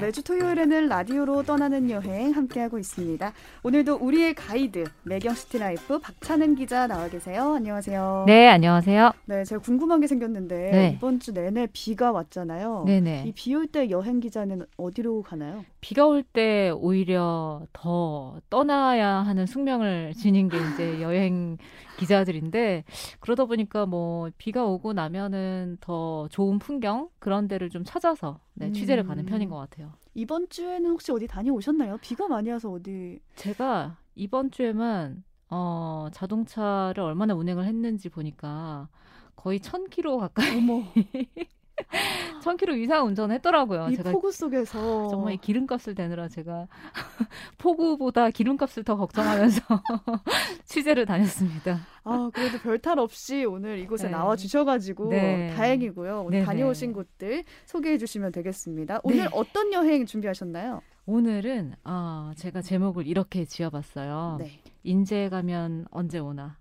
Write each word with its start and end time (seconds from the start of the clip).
네, 0.00 0.06
매주 0.06 0.22
토요일에는 0.22 0.88
라디오로 0.88 1.42
떠나는 1.42 1.90
여행 1.90 2.32
함께하고 2.32 2.78
있습니다. 2.78 3.32
오늘도 3.62 3.96
우리의 3.96 4.34
가이드 4.34 4.84
매경 5.02 5.58
시티라이프 5.58 5.98
박찬은 5.98 6.54
기자 6.54 6.86
나와 6.86 7.08
계세요. 7.08 7.54
안녕하세요. 7.54 8.24
네, 8.26 8.48
안녕하세요. 8.48 9.12
네, 9.26 9.44
제가 9.44 9.60
궁금한 9.60 10.00
게 10.00 10.06
생겼는데 10.06 10.70
네. 10.70 10.92
이번 10.96 11.20
주 11.20 11.32
내내 11.32 11.68
비가 11.72 12.12
왔잖아요. 12.12 12.84
네네. 12.86 13.24
이 13.26 13.32
비 13.32 13.54
올 13.54 13.66
때 13.66 13.90
여행 13.90 14.20
기자는 14.20 14.64
어디로 14.76 15.22
가나요? 15.22 15.64
비가 15.80 16.06
올 16.06 16.22
때 16.22 16.70
오히려 16.70 17.62
더 17.72 18.40
떠나야 18.50 19.08
하는 19.08 19.46
숙명을 19.46 20.12
지닌 20.14 20.48
게 20.48 20.56
이제 20.74 21.00
여행 21.02 21.56
기자들인데 21.98 22.84
그러다 23.20 23.44
보니까 23.44 23.84
뭐 23.86 24.30
비가 24.38 24.64
오고 24.64 24.92
나면은 24.94 25.76
더 25.80 26.28
좋은 26.30 26.58
풍경 26.58 27.08
그런 27.18 27.48
데를 27.48 27.68
좀 27.68 27.84
찾아서 27.84 28.38
네, 28.54 28.72
취재를 28.72 29.04
가는 29.04 29.24
음. 29.24 29.26
편인 29.26 29.48
것 29.50 29.56
같아요. 29.56 29.89
이번 30.14 30.48
주에는 30.48 30.90
혹시 30.90 31.12
어디 31.12 31.26
다녀오셨나요? 31.26 31.98
비가 31.98 32.28
많이 32.28 32.50
와서 32.50 32.70
어디 32.70 33.20
제가 33.36 33.96
이번 34.14 34.50
주에만 34.50 35.22
어, 35.48 36.08
자동차를 36.12 37.02
얼마나 37.02 37.34
운행을 37.34 37.64
했는지 37.64 38.08
보니까 38.08 38.88
거의 39.36 39.58
1000km 39.60 40.18
가까이 40.18 40.56
어머 40.56 40.82
1000km 42.42 42.78
이상 42.78 43.06
운전했더라고요. 43.06 43.88
이 43.90 43.96
제가 43.96 44.12
폭우 44.12 44.32
속에서 44.32 45.08
정말 45.08 45.34
이 45.34 45.36
기름값을 45.36 45.94
내느라 45.96 46.28
제가 46.28 46.66
폭우보다 47.58 48.30
기름값을 48.30 48.84
더 48.84 48.96
걱정하면서 48.96 49.60
취재를 50.64 51.06
다녔습니다. 51.06 51.80
아 52.04 52.30
그래도 52.32 52.58
별탈 52.58 52.98
없이 52.98 53.44
오늘 53.44 53.78
이곳에 53.78 54.06
네. 54.06 54.12
나와 54.12 54.36
주셔가지고 54.36 55.10
네. 55.10 55.52
다행이고요. 55.56 56.20
오늘 56.20 56.30
네네. 56.30 56.44
다녀오신 56.44 56.92
곳들 56.92 57.44
소개해 57.66 57.98
주시면 57.98 58.32
되겠습니다. 58.32 59.00
오늘 59.02 59.24
네. 59.24 59.28
어떤 59.32 59.72
여행 59.72 60.06
준비하셨나요? 60.06 60.80
오늘은 61.06 61.74
아, 61.84 62.32
제가 62.36 62.62
제목을 62.62 63.06
이렇게 63.06 63.44
지어봤어요. 63.44 64.36
네. 64.38 64.60
인제 64.84 65.28
가면 65.28 65.86
언제 65.90 66.18
오나. 66.18 66.56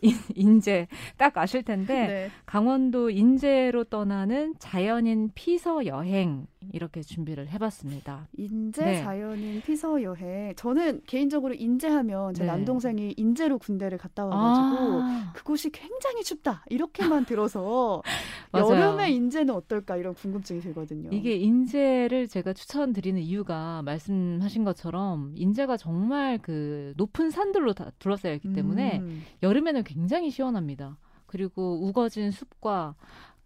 인- 0.00 0.14
인제 0.34 0.86
딱 1.16 1.36
아실 1.36 1.62
텐데 1.62 2.06
네. 2.06 2.30
강원도 2.46 3.10
인제로 3.10 3.84
떠나는 3.84 4.54
자연인 4.58 5.30
피서 5.34 5.86
여행 5.86 6.46
이렇게 6.72 7.00
준비를 7.02 7.48
해봤습니다. 7.48 8.28
인제 8.36 8.84
네. 8.84 9.02
자연인 9.02 9.60
피서 9.62 10.02
여행. 10.02 10.52
저는 10.56 11.02
개인적으로 11.06 11.54
인제하면 11.54 12.34
제 12.34 12.42
네. 12.44 12.50
남동생이 12.50 13.14
인제로 13.16 13.58
군대를 13.58 13.98
갔다 13.98 14.24
와가지고 14.26 15.02
아, 15.02 15.32
그곳이 15.34 15.70
굉장히 15.70 16.22
춥다 16.22 16.64
이렇게만 16.68 17.24
들어서. 17.26 18.02
여름에 18.54 19.10
인제는 19.10 19.54
어떨까 19.54 19.96
이런 19.96 20.14
궁금증이 20.14 20.60
들거든요. 20.60 21.10
이게 21.12 21.36
인제를 21.36 22.28
제가 22.28 22.52
추천드리는 22.54 23.20
이유가 23.20 23.82
말씀하신 23.82 24.64
것처럼 24.64 25.32
인제가 25.36 25.76
정말 25.76 26.38
그 26.38 26.92
높은 26.96 27.30
산들로 27.30 27.74
다 27.74 27.90
둘러싸여 27.98 28.34
있기 28.34 28.52
때문에 28.54 28.98
음. 29.00 29.22
여름에는 29.42 29.84
굉장히 29.88 30.30
시원합니다. 30.30 30.98
그리고 31.26 31.78
우거진 31.82 32.30
숲과 32.30 32.94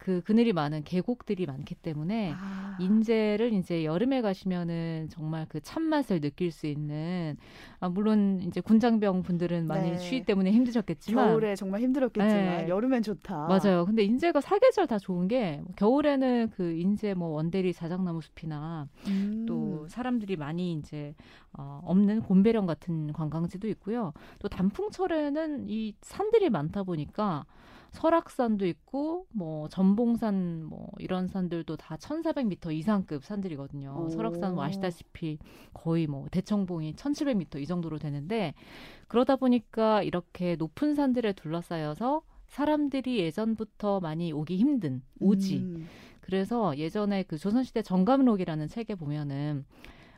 그 0.02 0.20
그늘이 0.24 0.52
많은 0.52 0.82
계곡들이 0.82 1.46
많기 1.46 1.76
때문에 1.76 2.34
아. 2.36 2.76
인제를 2.80 3.52
이제 3.52 3.84
여름에 3.84 4.20
가시면은 4.20 5.06
정말 5.10 5.46
그 5.48 5.60
참맛을 5.60 6.20
느낄 6.20 6.50
수 6.50 6.66
있는 6.66 7.36
아, 7.78 7.88
물론 7.88 8.40
이제 8.40 8.60
군장병 8.60 9.22
분들은 9.22 9.68
많이 9.68 9.92
네. 9.92 9.98
추위 9.98 10.24
때문에 10.24 10.50
힘드셨겠지만 10.50 11.28
겨울에 11.28 11.54
정말 11.54 11.82
힘들었겠지만 11.82 12.64
네. 12.64 12.68
여름엔 12.68 13.04
좋다. 13.04 13.46
맞아요. 13.46 13.86
근데 13.86 14.02
인제가 14.02 14.40
사계절 14.40 14.88
다 14.88 14.98
좋은 14.98 15.28
게 15.28 15.62
겨울에는 15.76 16.50
그 16.56 16.72
인제 16.72 17.14
뭐 17.14 17.28
원대리 17.28 17.72
자작나무 17.72 18.22
숲이나 18.22 18.88
음. 19.06 19.46
또 19.46 19.86
사람들이 19.86 20.34
많이 20.34 20.72
이제 20.72 21.14
어, 21.52 21.80
없는 21.84 22.22
곰배령 22.22 22.66
같은 22.66 23.12
관광지도 23.12 23.68
있고요. 23.68 24.12
또 24.40 24.48
단풍철에는 24.48 25.66
이 25.68 25.94
산들이 26.00 26.50
많다 26.50 26.82
보니까 26.82 27.44
설악산도 27.92 28.66
있고 28.66 29.26
뭐 29.30 29.68
전봉산 29.68 30.64
뭐 30.64 30.90
이런 30.98 31.28
산들도 31.28 31.76
다 31.76 31.96
1,400m 31.96 32.72
이상급 32.72 33.24
산들이거든요. 33.24 34.06
오. 34.06 34.08
설악산 34.08 34.54
뭐 34.54 34.64
아시다시피 34.64 35.38
거의 35.72 36.06
뭐 36.06 36.26
대청봉이 36.30 36.94
1,700m 36.94 37.60
이 37.60 37.66
정도로 37.66 37.98
되는데 37.98 38.54
그러다 39.08 39.36
보니까 39.36 40.02
이렇게 40.02 40.56
높은 40.56 40.94
산들에 40.94 41.34
둘러싸여서 41.34 42.22
사람들이 42.48 43.18
예전부터 43.18 44.00
많이 44.00 44.32
오기 44.32 44.56
힘든 44.56 45.02
오지 45.20 45.58
음. 45.58 45.86
그래서 46.20 46.76
예전에 46.76 47.24
그 47.24 47.36
조선시대 47.36 47.82
정감록이라는 47.82 48.68
책에 48.68 48.94
보면은 48.94 49.64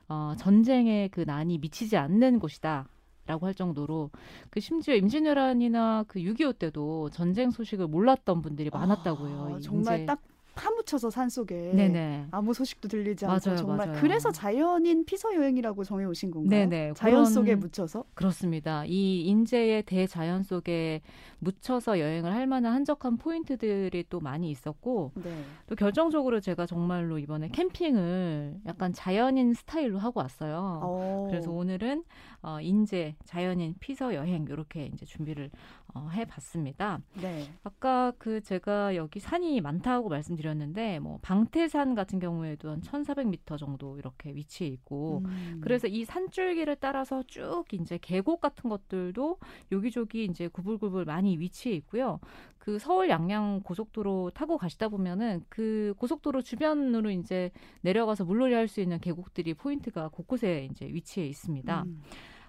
어, 0.09 0.35
전쟁의 0.39 1.09
그 1.09 1.21
난이 1.21 1.59
미치지 1.59 1.97
않는 1.97 2.39
곳이다. 2.39 2.89
라고 3.27 3.47
할 3.47 3.55
정도로 3.55 4.11
그 4.51 4.61
심지어 4.61 4.95
임진왜란이나 4.95 6.05
그 6.09 6.21
6.25 6.21 6.53
때도 6.59 7.11
전쟁 7.11 7.51
소식을 7.51 7.87
몰랐던 7.87 8.43
분들이 8.43 8.69
많았다고 8.71 9.29
해요. 9.29 9.51
아, 9.55 9.59
이 9.59 9.63
정말 9.63 10.05
딱 10.05 10.21
파묻혀서 10.55 11.11
산 11.11 11.29
속에 11.29 11.73
네네. 11.73 12.29
아무 12.31 12.55
소식도 12.55 12.89
들리지 12.89 13.27
않고 13.27 13.51
맞아요, 13.51 13.57
정말 13.61 13.87
맞아요. 13.89 14.01
그래서 14.01 14.31
자연인 14.31 15.05
피서 15.05 15.35
여행이라고 15.35 15.85
정해 15.85 16.05
오신 16.05 16.31
건가요? 16.31 16.49
네네. 16.69 16.93
자연 16.95 17.25
속에 17.25 17.55
묻혀서 17.57 18.05
그렇습니다. 18.15 18.85
이 18.87 19.23
인제의 19.27 19.83
대자연 19.85 20.43
속에 20.43 21.01
묻혀서 21.41 21.99
여행을 22.01 22.33
할 22.33 22.47
만한 22.47 22.73
한적한 22.75 23.17
포인트들이 23.19 24.05
또 24.09 24.21
많이 24.21 24.51
있었고 24.51 25.13
네. 25.15 25.45
또 25.67 25.75
결정적으로 25.75 26.41
제가 26.41 26.67
정말로 26.67 27.19
이번에 27.19 27.49
캠핑을 27.49 28.61
약간 28.67 28.93
자연인 28.93 29.53
스타일로 29.55 29.99
하고 29.99 30.21
왔어요. 30.21 30.81
어. 30.83 31.27
그래서 31.29 31.51
오늘은 31.51 32.05
어, 32.43 32.61
인제 32.61 33.17
자연인 33.25 33.75
피서 33.81 34.15
여행 34.15 34.47
이렇게 34.49 34.91
이제 34.95 35.05
준비를 35.07 35.51
어, 35.95 36.09
해봤습니다. 36.13 37.01
네. 37.23 37.45
아까 37.63 38.13
그 38.19 38.41
제가 38.41 38.97
여기 38.97 39.21
산이 39.21 39.61
많다고 39.61 40.09
말씀드렸는데 40.09 40.99
뭐 40.99 41.19
방태산 41.23 41.95
같은 41.95 42.19
경우에도 42.19 42.71
한 42.71 42.81
1,400m 42.81 43.59
정도 43.59 43.97
이렇게 43.99 44.35
위치해 44.35 44.69
있고 44.71 45.23
음. 45.25 45.61
그래서 45.63 45.87
이 45.87 46.05
산줄기를 46.05 46.77
따라서 46.81 47.23
쭉 47.27 47.65
이제 47.73 47.99
계곡 48.03 48.41
같은 48.41 48.69
것들도 48.69 49.39
여기저기 49.73 50.25
이제 50.25 50.49
구불구불 50.49 51.05
많이 51.05 51.39
위치해 51.39 51.75
있고요. 51.77 52.19
그 52.59 52.79
서울 52.79 53.11
양양 53.11 53.61
고속도로 53.63 54.31
타고 54.35 54.57
가시다 54.57 54.89
보면은 54.89 55.45
그 55.51 55.95
고속도로 55.99 56.41
주변으로 56.43 57.11
이제 57.11 57.51
내려가서 57.83 58.25
물놀이 58.25 58.55
할 58.55 58.65
수 58.69 58.81
있는 58.81 58.99
계곡들이 58.99 59.55
포인트가 59.55 60.09
곳곳에 60.09 60.69
이제 60.71 60.87
위치해 60.87 61.27
있습니다. 61.27 61.83
음. 61.83 62.03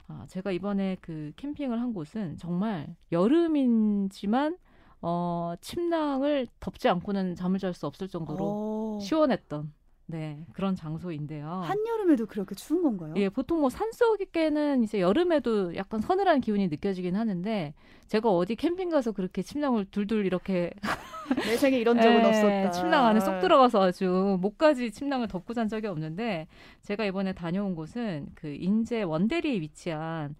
아, 0.07 0.25
제가 0.27 0.51
이번에 0.51 0.97
그 1.01 1.31
캠핑을 1.37 1.79
한 1.81 1.93
곳은 1.93 2.37
정말 2.37 2.95
여름이지만 3.11 4.57
어, 5.01 5.53
침낭을 5.61 6.47
덮지 6.59 6.87
않고는 6.89 7.35
잠을 7.35 7.59
잘 7.59 7.73
수 7.73 7.87
없을 7.87 8.07
정도로 8.07 8.55
어. 8.57 8.99
시원했던 9.01 9.73
네, 10.07 10.45
그런 10.53 10.75
장소인데요. 10.75 11.47
한여름에도 11.47 12.27
그렇게 12.27 12.53
추운 12.53 12.83
건가요? 12.83 13.13
예, 13.17 13.27
보통 13.29 13.61
뭐 13.61 13.69
산속에는 13.71 14.83
이제 14.83 15.01
여름에도 15.01 15.75
약간 15.75 15.99
서늘한 15.99 16.41
기운이 16.41 16.67
느껴지긴 16.67 17.15
하는데 17.15 17.73
제가 18.07 18.29
어디 18.29 18.55
캠핑 18.55 18.89
가서 18.89 19.11
그렇게 19.13 19.41
침낭을 19.41 19.85
둘둘 19.85 20.27
이렇게 20.27 20.71
내 21.45 21.57
생에 21.57 21.77
이런 21.77 21.99
적은 21.99 22.21
예, 22.21 22.23
없었다. 22.25 22.71
침낭 22.71 23.05
안에 23.05 23.19
쏙 23.19 23.39
들어가서 23.39 23.81
아주 23.81 24.37
목까지 24.39 24.91
침낭을 24.91 25.27
덮고 25.27 25.53
잔 25.53 25.67
적이 25.67 25.87
없는데 25.87 26.47
제가 26.81 27.05
이번에 27.05 27.33
다녀온 27.33 27.75
곳은 27.75 28.27
그 28.35 28.47
인제 28.47 29.03
원대리에 29.03 29.59
위치한 29.61 30.35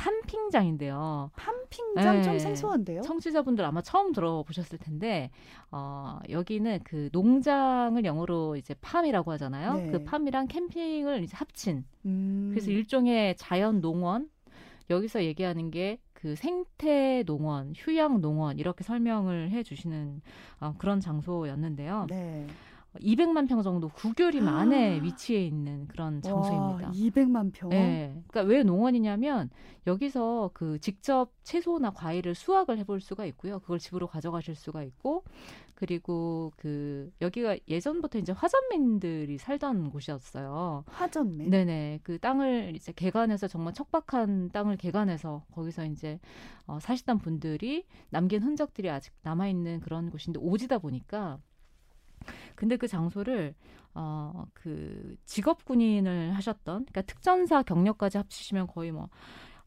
팜핑장인데요. 0.00 1.30
팜핑장 1.36 2.16
네. 2.16 2.22
좀 2.22 2.38
생소한데요? 2.38 3.02
청취자분들 3.02 3.62
아마 3.66 3.82
처음 3.82 4.12
들어보셨을 4.12 4.78
텐데 4.78 5.30
어, 5.70 6.18
여기는 6.30 6.80
그 6.84 7.10
농장을 7.12 8.02
영어로 8.02 8.56
이제 8.56 8.74
팜이라고 8.80 9.30
하잖아요. 9.32 9.74
네. 9.74 9.90
그 9.90 10.04
팜이랑 10.04 10.48
캠핑을 10.48 11.22
이제 11.22 11.36
합친 11.36 11.84
음. 12.06 12.48
그래서 12.50 12.70
일종의 12.70 13.36
자연 13.36 13.82
농원 13.82 14.30
여기서 14.88 15.22
얘기하는 15.22 15.70
게 15.70 15.98
그 16.20 16.36
생태 16.36 17.22
농원, 17.24 17.72
휴양 17.74 18.20
농원 18.20 18.58
이렇게 18.58 18.84
설명을 18.84 19.50
해 19.50 19.62
주시는 19.62 20.20
어, 20.60 20.74
그런 20.78 21.00
장소였는데요. 21.00 22.06
네. 22.10 22.46
200만 22.98 23.46
평 23.46 23.62
정도 23.62 23.88
구교림 23.88 24.48
아. 24.48 24.60
안에 24.60 25.00
위치해 25.02 25.44
있는 25.44 25.86
그런 25.86 26.20
장소입니다. 26.22 26.88
와, 26.88 26.92
200만 26.92 27.52
평. 27.52 27.70
네. 27.70 28.22
그러니까 28.28 28.52
왜 28.52 28.62
농원이냐면 28.62 29.50
여기서 29.86 30.50
그 30.52 30.78
직접 30.80 31.30
채소나 31.44 31.90
과일을 31.90 32.34
수확을 32.34 32.78
해볼 32.78 33.00
수가 33.00 33.26
있고요. 33.26 33.60
그걸 33.60 33.78
집으로 33.78 34.06
가져가실 34.06 34.56
수가 34.56 34.82
있고 34.82 35.24
그리고 35.74 36.52
그 36.56 37.10
여기가 37.22 37.56
예전부터 37.66 38.18
이제 38.18 38.32
화전민들이 38.32 39.38
살던 39.38 39.90
곳이었어요. 39.90 40.84
화전맨. 40.88 41.48
네네. 41.48 42.00
그 42.02 42.18
땅을 42.18 42.74
이제 42.76 42.92
개간해서 42.92 43.48
정말 43.48 43.72
척박한 43.72 44.50
땅을 44.50 44.76
개간해서 44.76 45.44
거기서 45.52 45.86
이제 45.86 46.18
어, 46.66 46.78
사시던 46.80 47.18
분들이 47.18 47.86
남긴 48.10 48.42
흔적들이 48.42 48.90
아직 48.90 49.14
남아 49.22 49.48
있는 49.48 49.80
그런 49.80 50.10
곳인데 50.10 50.38
오지다 50.38 50.78
보니까 50.78 51.38
근데 52.54 52.76
그 52.76 52.86
장소를 52.88 53.54
어, 53.94 54.44
그 54.54 55.16
직업 55.24 55.64
군인을 55.64 56.32
하셨던 56.36 56.86
그러니까 56.86 57.02
특전사 57.02 57.62
경력까지 57.62 58.18
합치시면 58.18 58.68
거의 58.68 58.92
뭐 58.92 59.08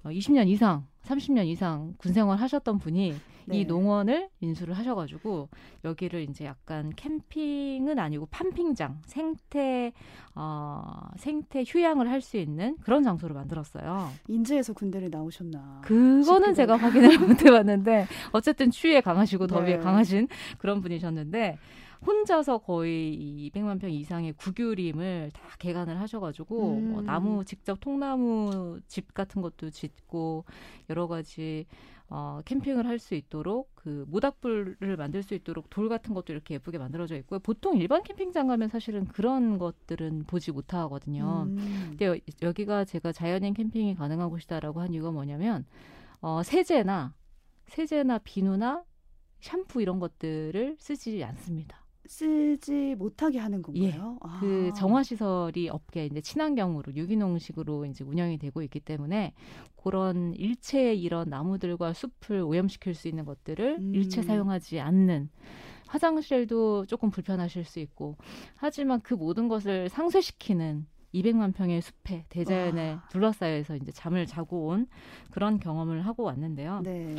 어, 0.03 0.09
20년 0.09 0.47
이상, 0.47 0.85
30년 1.03 1.45
이상 1.47 1.94
군 1.97 2.11
생활 2.13 2.38
하셨던 2.38 2.79
분이 2.79 3.15
네. 3.45 3.59
이 3.59 3.65
농원을 3.65 4.29
인수를 4.39 4.73
하셔가지고 4.77 5.50
여기를 5.83 6.21
이제 6.29 6.45
약간 6.45 6.91
캠핑은 6.95 8.00
아니고 8.00 8.25
판핑장, 8.27 9.01
생태 9.06 9.91
어, 10.35 10.83
생태 11.17 11.63
휴양을 11.65 12.09
할 12.09 12.21
수 12.21 12.38
있는 12.38 12.77
그런 12.81 13.03
장소를 13.03 13.33
만들었어요. 13.35 14.09
인제에서 14.29 14.73
군대를 14.73 15.09
나오셨나? 15.09 15.81
그거는 15.83 16.53
제가 16.53 16.77
확인을 16.77 17.09
못 17.19 17.45
해봤는데 17.45 18.07
어쨌든 18.31 18.71
추위에 18.71 19.01
강하시고 19.01 19.47
더위에 19.47 19.77
네. 19.77 19.79
강하신 19.79 20.27
그런 20.57 20.81
분이셨는데 20.81 21.57
혼자서 22.05 22.59
거의 22.59 23.13
이 23.13 23.50
200만 23.51 23.79
평 23.79 23.89
이상의 23.91 24.33
구규림을 24.33 25.31
다 25.33 25.41
개간을 25.59 26.00
하셔가지고 26.00 26.77
음. 26.77 26.91
뭐 26.91 27.01
나무 27.01 27.44
직접 27.45 27.79
통나무 27.79 28.79
집 28.88 29.13
같은 29.13 29.41
것도 29.41 29.69
짓고 29.69 30.45
여러 30.89 31.07
가지 31.07 31.65
어, 32.09 32.41
캠핑을 32.45 32.85
할 32.85 33.00
수 33.00 33.15
있도록 33.15 33.71
그 33.75 34.05
모닥불을 34.09 34.97
만들 34.97 35.23
수 35.23 35.33
있도록 35.33 35.69
돌 35.69 35.89
같은 35.89 36.13
것도 36.13 36.31
이렇게 36.31 36.53
예쁘게 36.55 36.77
만들어져 36.77 37.15
있고요. 37.17 37.39
보통 37.39 37.77
일반 37.77 38.03
캠핑장 38.03 38.47
가면 38.47 38.69
사실은 38.69 39.06
그런 39.06 39.57
것들은 39.57 40.25
보지 40.27 40.51
못하거든요. 40.51 41.45
음. 41.47 41.88
근데 41.89 42.06
여- 42.07 42.17
여기가 42.41 42.85
제가 42.85 43.11
자연인 43.13 43.53
캠핑이 43.53 43.95
가능한 43.95 44.29
곳이다라고 44.29 44.79
한 44.81 44.94
이유가 44.94 45.11
뭐냐면 45.11 45.65
어, 46.21 46.44
세제나 46.44 47.13
세제나 47.67 48.19
비누나 48.19 48.83
샴푸 49.39 49.81
이런 49.81 49.99
것들을 49.99 50.75
쓰지 50.79 51.23
않습니다. 51.23 51.82
쓰지 52.05 52.95
못하게 52.97 53.39
하는 53.39 53.61
건가요? 53.61 54.17
아. 54.21 54.39
그 54.39 54.71
정화 54.75 55.03
시설이 55.03 55.69
없게 55.69 56.05
이제 56.05 56.21
친환경으로 56.21 56.95
유기농식으로 56.95 57.85
이제 57.85 58.03
운영이 58.03 58.38
되고 58.38 58.61
있기 58.61 58.79
때문에 58.81 59.33
그런 59.81 60.33
일체의 60.33 61.01
이런 61.01 61.29
나무들과 61.29 61.94
숲을 61.94 62.41
오염시킬 62.41 62.94
수 62.94 63.07
있는 63.07 63.25
것들을 63.25 63.77
음. 63.79 63.95
일체 63.95 64.21
사용하지 64.21 64.79
않는 64.79 65.29
화장실도 65.88 66.85
조금 66.88 67.11
불편하실 67.11 67.65
수 67.65 67.79
있고 67.79 68.17
하지만 68.56 68.99
그 69.01 69.13
모든 69.13 69.47
것을 69.47 69.89
상쇄시키는 69.89 70.88
200만 71.13 71.53
평의 71.53 71.81
숲에 71.81 72.25
대자연에 72.29 72.94
와. 72.94 73.07
둘러싸여서 73.09 73.75
이제 73.75 73.91
잠을 73.91 74.25
자고 74.25 74.67
온 74.67 74.88
그런 75.31 75.59
경험을 75.59 76.06
하고 76.06 76.23
왔는데요. 76.23 76.81
네. 76.83 77.15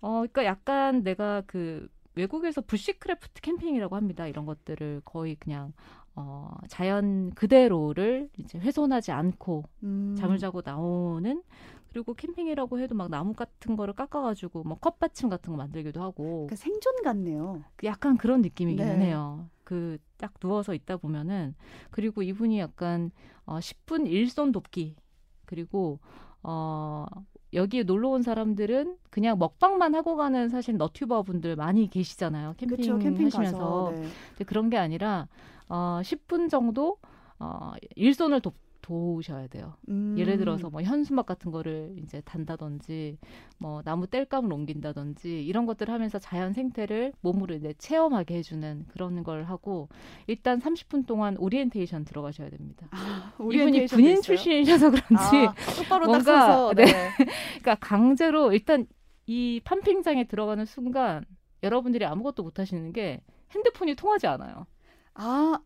어, 0.00 0.18
그러니까 0.18 0.44
약간 0.44 1.02
내가 1.02 1.42
그 1.46 1.88
외국에서 2.14 2.60
bushcraft 2.60 3.40
캠핑이라고 3.40 3.96
합니다. 3.96 4.26
이런 4.26 4.46
것들을 4.46 5.02
거의 5.04 5.36
그냥 5.36 5.72
어, 6.14 6.50
자연 6.68 7.30
그대로를 7.34 8.28
이제 8.38 8.58
훼손하지 8.58 9.10
않고 9.12 9.64
음. 9.82 10.14
잠을 10.16 10.38
자고 10.38 10.62
나오는 10.64 11.42
그리고 11.90 12.14
캠핑이라고 12.14 12.80
해도 12.80 12.94
막 12.94 13.08
나무 13.08 13.34
같은 13.34 13.76
거를 13.76 13.94
깎아가지고 13.94 14.64
뭐 14.64 14.78
컵받침 14.78 15.28
같은 15.28 15.52
거 15.52 15.56
만들기도 15.56 16.02
하고 16.02 16.46
그러니까 16.46 16.56
생존 16.56 17.02
같네요. 17.02 17.62
그 17.76 17.86
약간 17.86 18.16
그런 18.16 18.42
느낌이기는 18.42 18.98
네. 18.98 19.06
해요. 19.06 19.48
그 19.64 19.98
딱 20.24 20.40
누워서 20.40 20.72
있다 20.72 20.96
보면은 20.96 21.54
그리고 21.90 22.22
이분이 22.22 22.58
약간 22.58 23.10
어 23.44 23.58
10분 23.58 24.06
일손 24.06 24.52
돕기 24.52 24.96
그리고 25.44 26.00
어 26.42 27.04
여기 27.54 27.84
놀러 27.84 28.08
온 28.10 28.22
사람들은 28.22 28.96
그냥 29.10 29.38
먹방만 29.38 29.94
하고 29.94 30.16
가는 30.16 30.48
사실 30.48 30.76
너튜버 30.76 31.22
분들 31.22 31.56
많이 31.56 31.88
계시잖아요. 31.88 32.54
캠핑, 32.56 32.76
그렇죠. 32.76 32.98
캠핑 32.98 33.26
하시면서 33.26 33.56
가서. 33.58 33.90
네. 33.92 34.08
근데 34.30 34.44
그런 34.44 34.70
게 34.70 34.76
아니라 34.76 35.28
어 35.68 36.00
10분 36.02 36.48
정도 36.48 36.98
어 37.38 37.72
일손을 37.96 38.40
돕, 38.40 38.54
도우셔야 38.84 39.46
돼요. 39.46 39.72
음. 39.88 40.14
예를 40.18 40.36
들어서 40.36 40.68
뭐 40.68 40.82
현수막 40.82 41.24
같은 41.24 41.50
거를 41.50 41.96
이제 42.02 42.20
단다든지 42.26 43.16
뭐 43.56 43.80
나무 43.82 44.06
뗄감을 44.06 44.52
옮긴다든지 44.52 45.42
이런 45.42 45.64
것들을 45.64 45.92
하면서 45.92 46.18
자연 46.18 46.52
생태를 46.52 47.14
몸으로 47.22 47.54
이제 47.54 47.72
체험하게 47.78 48.36
해주는 48.36 48.84
그런 48.88 49.22
걸 49.22 49.44
하고 49.44 49.88
일단 50.26 50.60
30분 50.60 51.06
동안 51.06 51.38
오리엔테이션 51.38 52.04
들어가셔야 52.04 52.50
됩니다. 52.50 52.86
아, 52.90 53.32
이분이 53.40 53.86
군인? 53.86 54.20
출신이셔서 54.20 54.90
그런지 54.90 55.14
아, 55.16 55.54
똑바로 55.76 56.04
뭔가, 56.04 56.24
딱 56.24 56.46
서서 56.52 56.74
네. 56.74 56.84
네. 56.84 56.92
그러니까 57.62 57.76
강제로 57.76 58.52
일단 58.52 58.86
이 59.26 59.62
팜핑장에 59.64 60.24
들어가는 60.24 60.62
순간 60.66 61.24
여러분들이 61.62 62.04
아무것도 62.04 62.42
못 62.42 62.58
하시는 62.58 62.92
게 62.92 63.22
핸드폰이 63.52 63.94
통하지 63.94 64.26
않아요. 64.26 64.66
아, 65.14 65.58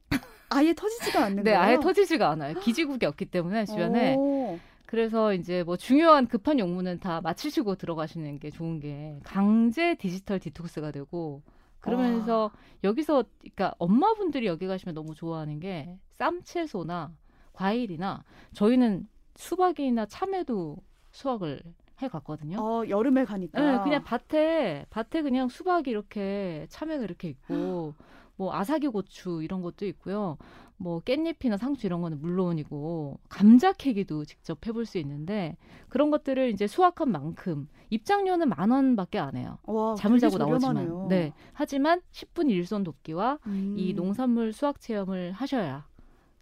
아예 0.51 0.73
터지지가 0.75 1.25
않는 1.25 1.45
네, 1.45 1.53
거예요? 1.53 1.59
아예 1.59 1.79
터지지가 1.79 2.29
않아요. 2.31 2.59
기지국이 2.61 3.07
없기 3.07 3.27
때문에 3.27 3.67
주변에 3.67 4.15
오. 4.17 4.59
그래서 4.87 5.35
이제 5.35 5.63
뭐 5.65 5.77
중요한 5.77 6.27
급한 6.27 6.59
용무는 6.59 6.99
다 6.99 7.21
마치시고 7.21 7.75
들어가시는 7.75 8.39
게 8.39 8.51
좋은 8.51 8.81
게 8.81 9.21
강제 9.23 9.95
디지털 9.97 10.39
디톡스가 10.39 10.93
되고 10.93 11.43
그러면서 11.81 12.51
여기서 12.83 13.25
그러니까 13.41 13.75
엄마분들이 13.79 14.47
여기 14.47 14.67
가시면 14.67 14.95
너무 14.95 15.15
좋아하는 15.15 15.61
게 15.61 15.99
쌈채소나 16.15 17.13
과일이나 17.53 18.25
저희는 18.55 19.09
수박이나 19.37 20.07
참외도 20.07 20.79
수확을 21.11 21.61
해 22.01 22.09
갔거든요. 22.09 22.59
어, 22.61 22.89
여름에 22.89 23.25
가니까. 23.25 23.61
네, 23.61 23.83
그냥 23.83 24.05
밭에 24.05 24.87
밭에 24.91 25.23
그냥 25.23 25.49
수박이 25.49 25.91
이렇게 25.91 26.67
참외가 26.71 27.05
이렇게 27.05 27.29
있고 27.29 27.95
뭐 28.39 28.55
아사기 28.55 28.87
고추 28.89 29.43
이런 29.43 29.61
것도 29.61 29.85
있고요. 29.87 30.39
뭐 30.79 31.01
깻잎이나 31.01 31.59
상추 31.59 31.87
이런 31.87 32.01
거는 32.01 32.21
물론이고 32.21 33.19
감자 33.29 33.73
캐기도 33.73 34.25
직접 34.25 34.65
해볼 34.65 34.87
수 34.87 34.99
있는데 34.99 35.57
그런 35.89 36.11
것들을 36.11 36.51
이제 36.51 36.69
수확한 36.69 37.11
만큼 37.11 37.69
입장료는 37.91 38.49
만 38.49 38.71
원밖에 38.71 39.19
안 39.19 39.37
해요. 39.37 39.59
와, 39.65 39.97
잠을 39.97 40.21
자고 40.21 40.39
나오지만 40.39 40.61
저렴하네요. 40.61 41.07
네 41.09 41.33
하지만 41.53 42.01
10분 42.13 42.49
일손 42.49 42.85
돕기와 42.85 43.41
음. 43.47 43.75
이 43.77 43.93
농산물 43.93 44.53
수확 44.53 44.81
체험을 44.81 45.33
하셔야 45.33 45.88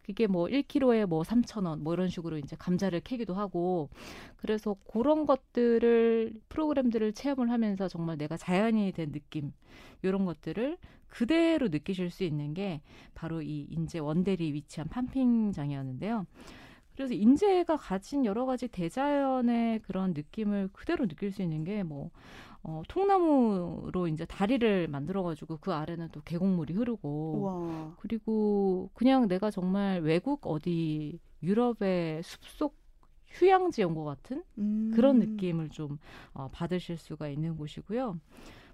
그게 0.07 0.29
뭐 0.29 0.49
1kg에 0.49 1.07
뭐 1.07 1.23
3,000원 1.25 1.81
뭐 1.81 1.95
이런 1.95 2.09
식으로 2.09 2.39
이제 2.39 2.57
감자를 2.57 3.01
캐기도 3.01 3.35
하고 3.35 3.91
그래서 4.37 4.77
그런 4.91 5.27
것들을 5.27 6.35
프로그램들을 6.49 7.13
체험을 7.13 7.51
하면서 7.51 7.89
정말 7.89 8.17
내가 8.17 8.37
자연이 8.37 8.93
된 8.93 9.11
느낌 9.13 9.53
이런 10.03 10.25
것들을 10.25 10.79
그대로 11.09 11.69
느끼실 11.69 12.11
수 12.11 12.25
있는 12.25 12.55
게 12.55 12.83
바로 13.15 13.43
이 13.43 13.67
인제 13.71 13.99
원대리 13.99 14.53
위치한 14.53 14.89
판핑장이었는데요. 14.89 16.27
그래서 16.95 17.13
인제가 17.15 17.77
가진 17.77 18.25
여러 18.25 18.47
가지 18.47 18.69
대자연의 18.69 19.81
그런 19.81 20.15
느낌을 20.15 20.71
그대로 20.73 21.07
느낄 21.07 21.31
수 21.33 21.43
있는 21.43 21.65
게 21.65 21.83
뭐 21.83 22.11
어, 22.69 22.83
통나무로 22.89 24.09
이제 24.09 24.25
다리를 24.25 24.89
만들어가지고 24.89 25.59
그 25.59 25.73
아래는 25.73 26.09
또 26.11 26.21
계곡물이 26.23 26.75
흐르고 26.75 27.33
우와. 27.35 27.95
그리고 28.01 28.91
그냥 28.93 29.29
내가 29.29 29.53
정말 29.53 30.01
외국 30.01 30.41
어디 30.47 31.21
유럽의 31.45 32.25
숲속 32.25 32.77
휴양지에 33.27 33.85
온것 33.85 34.05
같은 34.05 34.43
음. 34.59 34.91
그런 34.93 35.21
느낌을 35.21 35.69
좀 35.69 35.99
어, 36.33 36.49
받으실 36.51 36.99
수가 36.99 37.29
있는 37.29 37.57
곳이고요. 37.57 38.19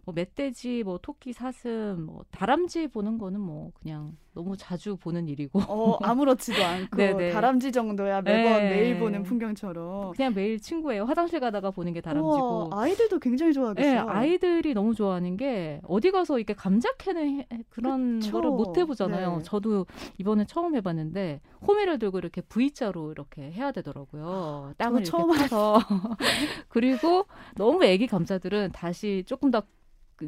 뭐 0.04 0.12
멧돼지, 0.14 0.82
뭐 0.82 0.98
토끼, 1.00 1.32
사슴, 1.32 2.06
뭐 2.06 2.24
다람쥐 2.32 2.88
보는 2.88 3.18
거는 3.18 3.40
뭐 3.40 3.70
그냥 3.80 4.16
너무 4.34 4.56
자주 4.56 4.96
보는 4.96 5.28
일이고 5.28 5.60
어, 5.68 5.98
아무렇지도 6.02 6.64
않고 6.64 6.96
네네. 6.96 7.30
다람쥐 7.32 7.70
정도야 7.70 8.22
매번 8.22 8.62
네. 8.62 8.70
매일 8.70 8.98
보는 8.98 9.22
풍경처럼. 9.22 10.12
그냥 10.12 10.34
매일 10.34 10.58
친구예요. 10.58 11.04
화장실 11.04 11.38
가다가 11.38 11.70
보는 11.70 11.92
게 11.92 12.00
다람쥐고. 12.00 12.68
우와, 12.70 12.82
아이들도 12.82 13.20
굉장히 13.20 13.50
네, 13.50 13.54
좋아하겠어요. 13.54 14.06
아이들이 14.08 14.74
너무 14.74 14.94
좋아하는 14.94 15.36
게 15.36 15.80
어디 15.84 16.10
가서 16.10 16.38
이렇게 16.38 16.54
감자 16.54 16.92
캐는 16.94 17.38
해- 17.38 17.46
그런 17.68 18.18
그쵸. 18.18 18.32
거를 18.32 18.50
못 18.50 18.76
해보잖아요. 18.76 19.36
네. 19.36 19.42
저도 19.44 19.86
이번에 20.18 20.46
처음 20.46 20.74
해봤는데 20.74 21.40
호미를 21.64 22.00
들고 22.00 22.18
이렇게 22.18 22.40
V자로 22.40 23.12
이렇게 23.12 23.52
해야 23.52 23.70
되더라고요. 23.70 24.74
땅을 24.78 25.04
저거 25.04 25.26
이렇게 25.34 25.42
파서 25.42 25.78
그리고 26.68 27.26
너무 27.56 27.84
애기 27.84 28.08
감자들은 28.08 28.72
다시 28.72 29.22
조금 29.26 29.50
더 29.52 29.62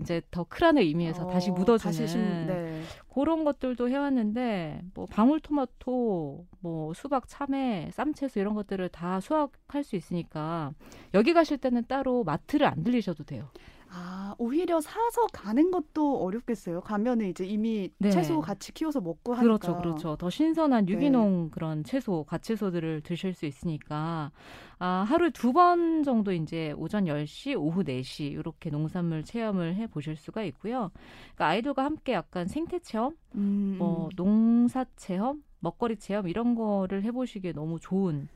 이제 0.01 0.23
더 0.31 0.45
크라는 0.45 0.83
의미에서 0.83 1.27
다시 1.29 1.51
어, 1.51 1.55
묻어주는 1.55 1.93
다시 1.93 2.07
심, 2.07 2.21
네. 2.47 2.83
그런 3.13 3.45
것들도 3.45 3.89
해왔는데 3.89 4.83
뭐 4.95 5.07
방울토마토, 5.07 6.47
뭐 6.61 6.95
수박, 6.95 7.29
참외, 7.29 7.91
쌈채소 7.93 8.41
이런 8.41 8.55
것들을 8.55 8.89
다 8.89 9.21
수확할 9.21 9.85
수 9.85 9.97
있으니까 9.97 10.73
여기 11.15 11.33
가실 11.33 11.59
때는 11.59 11.85
따로 11.87 12.25
마트를 12.25 12.67
안 12.67 12.83
들리셔도 12.83 13.25
돼요. 13.25 13.49
아, 13.97 14.35
오히려 14.39 14.81
사서 14.81 15.27
가는 15.33 15.71
것도 15.71 16.25
어렵겠어요. 16.25 16.81
가면은 16.81 17.29
이제 17.29 17.47
이미 17.47 17.91
네. 17.99 18.11
채소 18.11 18.41
같이 18.41 18.73
키워서 18.73 19.01
먹고 19.01 19.35
하니까. 19.35 19.59
그렇죠, 19.59 19.77
그렇죠. 19.77 20.17
더 20.17 20.29
신선한 20.31 20.87
네. 20.87 20.93
유기농 20.93 21.51
그런 21.51 21.85
채소, 21.85 22.25
갓채소들을 22.25 23.03
드실 23.03 23.35
수 23.35 23.47
있으니까 23.47 24.33
아, 24.81 25.05
하루에 25.09 25.31
두번 25.31 26.03
정도 26.03 26.33
이제 26.33 26.73
오전 26.77 27.05
10시, 27.05 27.55
오후 27.57 27.85
4시 27.85 28.25
이렇게 28.33 28.69
농산물 28.71 29.23
체험을 29.23 29.77
해 29.77 29.87
보실 29.87 30.17
수가 30.17 30.43
있고요. 30.43 30.91
그러니까 31.35 31.47
아이들과 31.47 31.85
함께 31.85 32.15
약간 32.15 32.49
생태 32.49 32.81
체험, 32.81 33.15
음, 33.37 33.77
뭐 33.79 34.07
음. 34.07 34.11
농사 34.17 34.85
체험, 34.97 35.45
먹거리 35.65 35.97
체험 35.97 36.29
이런 36.29 36.55
거를 36.55 37.03
해 37.03 37.11
보시기에 37.11 37.53
너무 37.53 37.81
좋은 37.81 38.29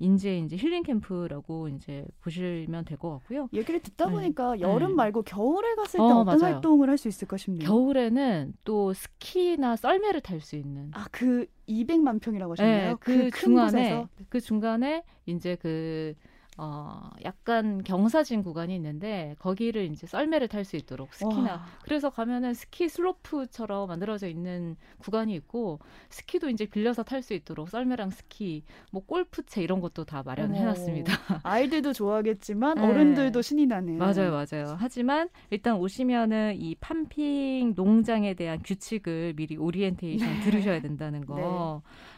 인제 0.00 0.38
이제 0.40 0.56
힐링 0.56 0.82
캠프라고 0.82 1.68
이제 1.68 2.04
보시면 2.20 2.84
될 2.84 2.98
것 2.98 3.10
같고요. 3.20 3.48
얘기를 3.52 3.80
듣다 3.80 4.06
네. 4.06 4.12
보니까 4.12 4.58
여름 4.60 4.90
네. 4.90 4.94
말고 4.96 5.22
겨울에 5.22 5.74
갔을 5.76 6.00
때 6.00 6.02
어, 6.02 6.06
어, 6.20 6.24
떤. 6.24 6.40
활동을 6.42 6.88
할 6.90 6.98
수 6.98 7.06
있을까 7.08 7.36
싶네요. 7.36 7.66
겨울에는 7.68 8.54
또 8.64 8.92
스키나 8.92 9.76
썰매를 9.76 10.20
탈 10.22 10.40
수 10.40 10.56
있는 10.56 10.90
아, 10.92 11.06
그 11.12 11.46
200만 11.68 12.18
평이라고 12.18 12.52
하셨나요? 12.52 12.88
네, 12.88 12.94
그, 12.98 13.12
큰 13.30 13.30
중간에 13.30 13.82
곳에서? 13.84 14.08
그 14.28 14.40
중간에 14.40 15.04
이제 15.26 15.56
그 15.56 16.14
어, 16.58 17.08
약간 17.24 17.82
경사진 17.82 18.42
구간이 18.42 18.74
있는데 18.76 19.34
거기를 19.38 19.86
이제 19.90 20.06
썰매를 20.06 20.48
탈 20.48 20.64
수 20.66 20.76
있도록 20.76 21.14
스키나 21.14 21.52
와, 21.52 21.64
그래서 21.82 22.10
가면은 22.10 22.52
스키 22.52 22.88
슬로프처럼 22.90 23.88
만들어져 23.88 24.28
있는 24.28 24.76
구간이 24.98 25.34
있고 25.36 25.80
스키도 26.10 26.50
이제 26.50 26.66
빌려서 26.66 27.04
탈 27.04 27.22
수 27.22 27.32
있도록 27.32 27.70
썰매랑 27.70 28.10
스키 28.10 28.64
뭐 28.90 29.02
골프채 29.06 29.62
이런 29.62 29.80
것도 29.80 30.04
다 30.04 30.22
마련해. 30.24 30.62
놨습니다. 30.62 31.12
아이들도 31.42 31.94
좋아하겠지만 31.94 32.74
네. 32.76 32.82
어른들도 32.86 33.40
신이 33.40 33.66
나네요. 33.66 33.98
맞아요, 33.98 34.30
맞아요. 34.32 34.76
하지만 34.78 35.30
일단 35.50 35.76
오시면은 35.76 36.56
이 36.60 36.74
팜핑 36.74 37.72
농장에 37.74 38.34
대한 38.34 38.60
규칙을 38.62 39.32
미리 39.36 39.56
오리엔테이션 39.56 40.28
네. 40.28 40.40
들으셔야 40.40 40.80
된다는 40.82 41.24
거. 41.24 41.34
네. 41.36 41.42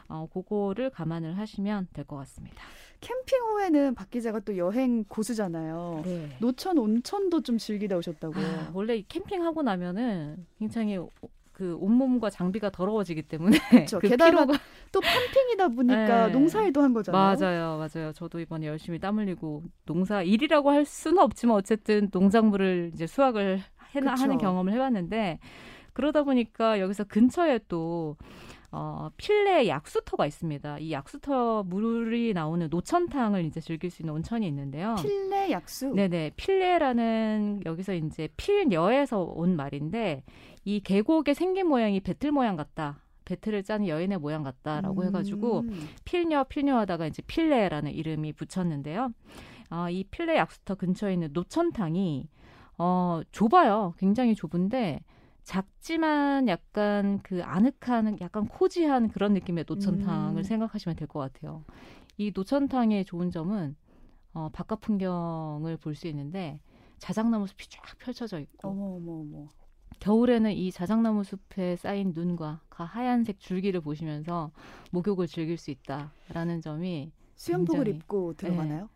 어, 0.09 0.27
그거를 0.33 0.91
감안을 0.91 1.39
하시면 1.39 1.89
될 1.93 2.05
것 2.05 2.17
같습니다. 2.17 2.63
캠핑 3.05 3.39
후에는 3.43 3.95
박 3.95 4.11
기자가 4.11 4.41
또 4.41 4.57
여행 4.57 5.05
고수잖아요. 5.05 6.03
네. 6.05 6.29
노천 6.41 6.79
온천도 6.79 7.43
좀 7.43 7.59
즐기다 7.59 7.97
오셨다고요. 7.99 8.45
아, 8.45 8.71
원래 8.73 8.97
이 8.97 9.05
캠핑하고 9.07 9.63
나면은 9.63 10.47
굉장히 10.59 10.97
오- 10.97 11.11
그 11.53 11.77
온몸과 11.79 12.31
장비가 12.31 12.71
더러워지기 12.71 13.23
때문에 13.23 13.59
그렇죠. 13.71 13.99
그 14.01 14.09
게다가 14.09 14.45
피로가 14.45 14.59
또 14.91 15.01
팜핑이다 15.01 15.69
보니까 15.69 16.27
네. 16.27 16.33
농사일도 16.33 16.83
한 16.83 16.93
거잖아요. 16.95 17.37
맞아요, 17.39 17.79
맞아요. 17.79 18.13
저도 18.13 18.41
이번에 18.41 18.67
열심히 18.67 18.99
땀 18.99 19.19
흘리고 19.19 19.63
농사 19.85 20.23
일이라고 20.23 20.71
할 20.71 20.85
수는 20.85 21.19
없지만 21.21 21.55
어쨌든 21.57 22.09
농작물을 22.11 22.91
이제 22.95 23.07
수확을 23.07 23.61
해나 23.95 24.13
그쵸. 24.15 24.23
하는 24.25 24.39
경험을 24.39 24.73
해봤는데 24.73 25.39
그러다 25.93 26.25
보니까 26.25 26.81
여기서 26.81 27.05
근처에 27.05 27.61
또 27.69 28.17
어, 28.77 29.09
필레 29.17 29.69
약수터가 29.69 30.27
있습니다. 30.27 30.81
이 30.81 30.91
약수터 30.91 31.63
물이 31.63 32.33
나오는 32.35 32.67
노천탕을 32.69 33.45
이제 33.45 33.61
즐길 33.61 33.89
수 33.89 34.03
있는 34.03 34.15
온천이 34.15 34.45
있는데요. 34.49 34.97
필레 35.01 35.53
약수. 35.53 35.93
네네. 35.95 36.33
필레라는 36.35 37.63
여기서 37.65 37.95
이제 37.95 38.29
필여에서 38.37 39.23
온 39.23 39.55
말인데 39.55 40.25
이 40.65 40.81
계곡의 40.81 41.37
생긴 41.37 41.69
모양이 41.69 42.01
배틀 42.01 42.33
모양 42.33 42.57
같다. 42.57 42.99
배틀을 43.27 43.63
짜는 43.63 43.87
여인의 43.87 44.19
모양 44.19 44.43
같다라고 44.43 45.03
음. 45.03 45.07
해가지고 45.07 45.65
필녀 46.05 46.43
필녀 46.43 46.77
하다가 46.79 47.07
이제 47.07 47.23
필레라는 47.23 47.93
이름이 47.93 48.33
붙였는데요. 48.33 49.13
아, 49.71 49.89
이 49.89 50.03
필레 50.03 50.37
약수터 50.37 50.75
근처에 50.75 51.13
있는 51.13 51.29
노천탕이 51.33 52.29
어, 52.79 53.21
좁아요. 53.31 53.95
굉장히 53.99 54.35
좁은데 54.35 55.05
작지만 55.45 56.49
약간 56.49 57.21
그 57.23 57.43
아늑한 57.45 58.19
약간 58.21 58.49
코지한 58.49 59.09
그런 59.11 59.35
느낌의 59.35 59.65
노천탕을 59.69 60.39
음. 60.39 60.43
생각하시면 60.43 60.97
될 60.97 61.07
것 61.07 61.21
같아요. 61.21 61.65
이 62.17 62.33
노천탕의 62.35 63.05
좋은 63.05 63.31
점은 63.31 63.77
어, 64.33 64.49
바깥 64.53 64.81
풍경을 64.81 65.77
볼 65.77 65.95
수 65.95 66.09
있는데 66.09 66.59
자작나무 66.99 67.47
숲이 67.47 67.69
쫙 67.69 67.83
펼쳐져 67.99 68.41
있고 68.41 68.69
어머 68.71 68.97
어머 68.97 69.13
어머. 69.21 69.49
겨울에는 70.01 70.53
이 70.53 70.73
자작나무 70.73 71.23
숲에 71.25 71.77
쌓인 71.77 72.13
눈과 72.15 72.61
그 72.69 72.83
하얀색 72.83 73.39
줄기를 73.39 73.81
보시면서 73.81 74.51
목욕을 74.91 75.27
즐길 75.27 75.57
수 75.59 75.71
있다라는 75.71 76.63
점이 76.63 77.13
수영복을 77.37 77.85
굉장히- 77.85 77.99
입고 77.99 78.35
들어가나요? 78.35 78.89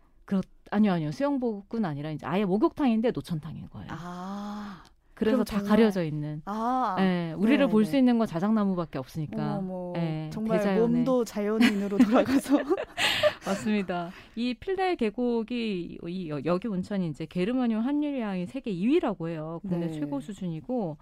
아니요 0.71 0.91
아니요 0.93 1.11
수영복은 1.11 1.83
아니라 1.85 2.11
이제 2.11 2.25
아예 2.25 2.45
목욕탕인데 2.45 3.11
노천탕인 3.11 3.69
거예요. 3.69 3.87
아. 3.91 4.83
그래서 5.19 5.43
다 5.43 5.57
정말- 5.57 5.67
가려져 5.69 6.03
있는. 6.03 6.41
아. 6.45 6.95
예, 6.99 7.33
우리를 7.37 7.65
네, 7.65 7.71
볼 7.71 7.83
네. 7.83 7.89
수 7.89 7.97
있는 7.97 8.17
건 8.17 8.25
자작나무밖에 8.27 8.97
없으니까. 8.97 9.57
어머, 9.57 9.93
예, 9.97 10.29
정말 10.31 10.59
대자연의- 10.59 10.79
몸도 10.79 11.25
자연인으로 11.25 11.97
돌아가서 11.97 12.57
맞습니다. 13.45 14.11
이 14.35 14.53
필레 14.53 14.95
계곡이 14.95 15.99
이 16.07 16.29
여- 16.29 16.41
여기 16.45 16.67
온천이 16.67 17.07
이제 17.07 17.25
게르마늄 17.25 17.79
함유량이 17.79 18.47
세계 18.47 18.71
2위라고 18.73 19.27
해요. 19.29 19.59
국내 19.67 19.87
네. 19.87 19.91
최고 19.93 20.19
수준이고 20.19 20.97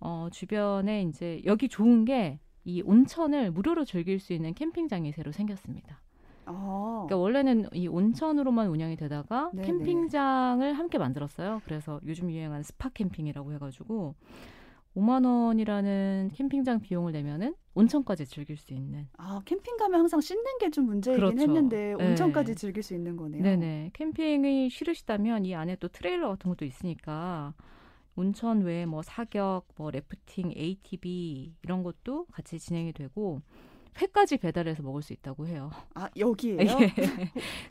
어 0.00 0.28
주변에 0.30 1.02
이제 1.02 1.40
여기 1.44 1.68
좋은 1.68 2.04
게 2.04 2.38
이 2.64 2.80
온천을 2.80 3.50
무료로 3.50 3.84
즐길 3.84 4.20
수 4.20 4.32
있는 4.32 4.54
캠핑장이 4.54 5.10
새로 5.10 5.32
생겼습니다. 5.32 6.00
아. 6.46 7.04
그러니까 7.06 7.16
원래는 7.22 7.68
이 7.72 7.86
온천으로만 7.88 8.68
운영이 8.68 8.96
되다가 8.96 9.50
네네. 9.52 9.64
캠핑장을 9.64 10.72
함께 10.72 10.98
만들었어요. 10.98 11.60
그래서 11.64 12.00
요즘 12.06 12.30
유행하는 12.30 12.62
스파 12.62 12.88
캠핑이라고 12.88 13.52
해가지고 13.54 14.14
5만 14.94 15.24
원이라는 15.24 16.30
캠핑장 16.34 16.80
비용을 16.80 17.12
내면은 17.12 17.54
온천까지 17.74 18.26
즐길 18.26 18.56
수 18.58 18.74
있는. 18.74 19.08
아, 19.16 19.40
캠핑 19.44 19.76
가면 19.78 20.00
항상 20.00 20.20
씻는 20.20 20.58
게 20.60 20.70
좀 20.70 20.86
문제이긴 20.86 21.38
그렇죠. 21.38 21.40
했는데 21.40 21.94
네. 21.94 22.04
온천까지 22.04 22.54
즐길 22.54 22.82
수 22.82 22.94
있는 22.94 23.16
거네요. 23.16 23.42
네네. 23.42 23.90
캠핑이 23.94 24.68
싫으시다면 24.70 25.44
이 25.46 25.54
안에 25.54 25.76
또 25.76 25.88
트레일러 25.88 26.28
같은 26.30 26.50
것도 26.50 26.64
있으니까 26.64 27.54
온천 28.16 28.60
외에 28.62 28.84
뭐 28.84 29.00
사격, 29.02 29.64
뭐 29.76 29.90
래프팅, 29.90 30.52
ATV 30.56 31.54
이런 31.62 31.82
것도 31.82 32.26
같이 32.26 32.58
진행이 32.58 32.92
되고 32.92 33.40
회까지 34.00 34.38
배달해서 34.38 34.82
먹을 34.82 35.02
수 35.02 35.12
있다고 35.12 35.46
해요. 35.46 35.70
아, 35.94 36.08
여기에요? 36.16 36.58
예. 36.60 36.92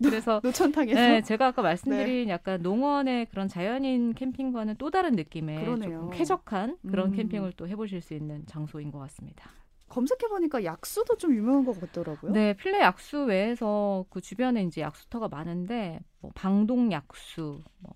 그래서 0.03 0.39
노천탕에서? 0.43 0.99
네, 0.99 1.21
제가 1.21 1.47
아까 1.47 1.61
말씀드린 1.61 2.29
약간 2.29 2.61
농원의 2.61 3.27
그런 3.27 3.47
자연인 3.47 4.13
캠핑과는 4.13 4.75
또 4.77 4.91
다른 4.91 5.13
느낌의 5.13 5.59
그러네요. 5.59 5.89
조금 5.89 6.09
쾌적한 6.11 6.77
그런 6.87 7.07
음. 7.07 7.15
캠핑을 7.15 7.53
또 7.57 7.67
해보실 7.67 8.01
수 8.01 8.13
있는 8.13 8.45
장소인 8.45 8.91
것 8.91 8.99
같습니다. 8.99 9.49
검색해보니까 9.89 10.63
약수도 10.63 11.17
좀 11.17 11.35
유명한 11.35 11.65
것 11.65 11.79
같더라고요. 11.79 12.31
네, 12.31 12.53
필레 12.53 12.79
약수 12.79 13.25
외에서 13.25 14.05
그 14.09 14.21
주변에 14.21 14.63
이제 14.63 14.81
약수터가 14.81 15.27
많은데 15.27 15.99
뭐 16.21 16.31
방동 16.33 16.91
약수, 16.93 17.59
뭐 17.79 17.93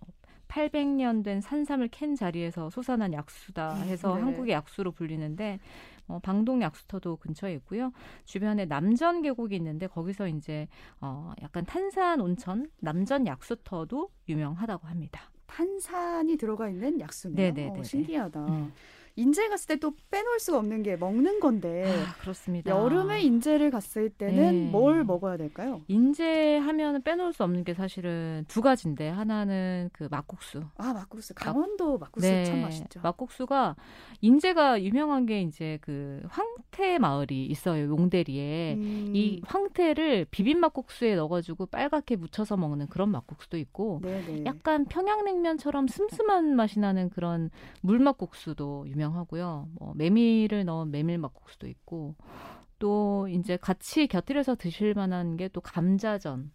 800년 0.50 1.24
된 1.24 1.42
산삼을 1.42 1.90
캔 1.90 2.16
자리에서 2.16 2.70
솟아난 2.70 3.14
약수다 3.14 3.76
해서 3.84 4.16
네. 4.16 4.22
한국의 4.22 4.54
약수로 4.54 4.92
불리는데 4.92 5.60
어, 6.08 6.20
방동 6.20 6.62
약수터도 6.62 7.18
근처에 7.18 7.54
있고요. 7.56 7.92
주변에 8.26 8.66
남전 8.66 9.22
계곡이 9.22 9.56
있는데 9.56 9.88
거기서 9.88 10.28
이제 10.28 10.68
어, 11.02 11.34
약간 11.42 11.66
탄산 11.66 12.22
온천 12.22 12.70
남전 12.80 13.28
약수터도 13.28 14.10
유명하다고 14.30 14.88
합니다. 14.88 15.32
탄산이 15.48 16.38
들어가 16.38 16.70
있는 16.70 17.00
약수네요. 17.00 17.54
네네네네. 17.54 17.80
어, 17.80 17.84
신기하다. 17.84 18.46
음. 18.48 18.74
인제 19.18 19.48
갔을 19.50 19.68
때 19.68 19.76
또 19.78 19.94
빼놓을 20.10 20.40
수가 20.40 20.58
없는 20.60 20.84
게 20.84 20.96
먹는 20.96 21.40
건데 21.40 21.84
아, 21.86 22.16
그렇습니다. 22.22 22.72
여름에 22.72 23.22
인제를 23.22 23.72
갔을 23.72 24.10
때는 24.10 24.36
네. 24.66 24.72
뭘 24.72 25.04
먹어야 25.04 25.38
될까요? 25.38 25.82
인제 25.88 26.58
하면 26.58 27.02
빼놓을 27.04 27.34
수 27.34 27.44
없는 27.44 27.64
게 27.64 27.74
사실은 27.74 28.46
두 28.48 28.62
가지인데 28.62 29.10
하나는 29.10 29.90
그 29.94 30.08
막국수. 30.10 30.64
아 30.78 30.94
막국수 30.94 31.34
강원도 31.34 31.98
막 31.98 32.12
국수 32.12 32.28
참 32.46 32.62
맛있죠. 32.62 33.00
네. 33.00 33.04
막국수가 33.04 33.76
인제가 34.22 34.82
유명한 34.82 35.26
게 35.26 35.42
이제 35.42 35.78
그 35.82 36.24
황태 36.30 36.98
마을이 37.00 37.46
있어요 37.46 37.88
용대리에. 37.90 38.74
음, 38.76 39.12
이 39.14 39.42
황태를 39.46 40.26
비빔 40.32 40.60
막국수에 40.60 41.16
넣어가지고 41.16 41.68
빨갛게 41.68 42.16
무쳐서 42.16 42.58
먹는 42.58 42.88
그런 42.88 43.10
막국수도 43.12 43.58
있고 43.58 44.00
네네. 44.02 44.44
약간 44.46 44.86
평양냉면처럼 44.86 45.88
슴슴한 45.88 46.56
맛이 46.56 46.80
나는 46.80 47.10
그런 47.10 47.50
물막국수도 47.82 48.86
유명 48.88 49.05
하고요. 49.14 49.70
뭐 49.80 49.94
메밀을 49.96 50.66
넣은 50.66 50.92
메밀 50.92 51.18
막국수도 51.18 51.68
있고 51.68 52.16
또 52.80 53.28
이제 53.30 53.58
같이 53.58 54.08
곁들여서 54.08 54.56
드실 54.56 54.94
만한 54.94 55.38
게 55.38 55.48
또 55.50 55.62
감자전. 55.62 56.52